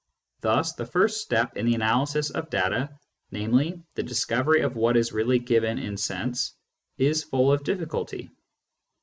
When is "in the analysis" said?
1.57-2.31